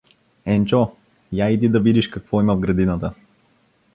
[0.53, 0.91] Енчо,
[1.31, 3.13] я иди да видиш какво има в градината.